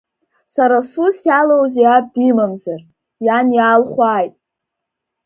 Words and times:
Сара 0.53 0.79
сусс 0.89 1.19
иалоузеи 1.27 1.89
аб 1.95 2.05
димамзар, 2.13 2.81
иан 3.25 3.47
изаалхәааит! 3.55 4.33